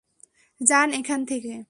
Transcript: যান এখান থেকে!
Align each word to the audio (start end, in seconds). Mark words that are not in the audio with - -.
যান 0.61 0.87
এখান 0.93 1.19
থেকে! 1.25 1.53